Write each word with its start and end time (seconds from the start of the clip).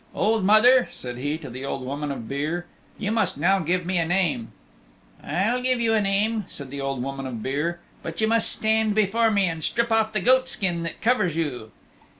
"Old 0.15 0.43
Mother," 0.43 0.87
said 0.91 1.19
he, 1.19 1.37
to 1.37 1.47
the 1.47 1.63
Old 1.63 1.85
Woman 1.85 2.11
of 2.11 2.27
Beare. 2.27 2.65
"You 2.97 3.11
must 3.11 3.37
now 3.37 3.59
give 3.59 3.85
me 3.85 3.99
a 3.99 4.05
name." 4.07 4.47
"I'll 5.23 5.61
give 5.61 5.79
you 5.79 5.93
a 5.93 6.01
name," 6.01 6.45
said 6.47 6.71
the 6.71 6.81
Old 6.81 7.03
Woman 7.03 7.27
of 7.27 7.43
Beare, 7.43 7.79
"but 8.01 8.19
you 8.19 8.25
must 8.27 8.51
stand 8.51 8.95
before 8.95 9.29
me 9.29 9.45
and 9.45 9.63
strip 9.63 9.91
off 9.91 10.11
the 10.11 10.19
goatskin 10.19 10.81
that 10.81 11.01
covers 11.03 11.35
you." 11.37 11.69